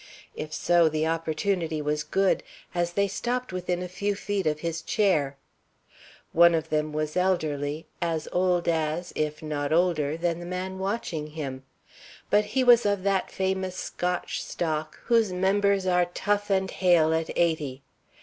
If 0.35 0.51
so, 0.51 0.89
the 0.89 1.05
opportunity 1.05 1.79
was 1.79 2.03
good, 2.03 2.41
as 2.73 2.93
they 2.93 3.07
stopped 3.07 3.53
within 3.53 3.83
a 3.83 3.87
few 3.87 4.15
feet 4.15 4.47
of 4.47 4.61
his 4.61 4.81
chair. 4.81 5.37
One 6.31 6.55
of 6.55 6.69
them 6.71 6.91
was 6.91 7.15
elderly, 7.15 7.85
as 8.01 8.27
old 8.31 8.67
as, 8.67 9.13
if 9.15 9.43
not 9.43 9.71
older 9.71 10.17
than, 10.17 10.39
the 10.39 10.47
man 10.47 10.79
watching 10.79 11.27
him; 11.27 11.61
but 12.31 12.45
he 12.57 12.63
was 12.63 12.83
of 12.83 13.03
that 13.03 13.29
famous 13.29 13.75
Scotch 13.75 14.43
stock 14.43 14.99
whose 15.05 15.31
members 15.31 15.85
are 15.85 16.05
tough 16.07 16.49
and 16.49 16.71
hale 16.71 17.13
at 17.13 17.29
eighty. 17.35 17.83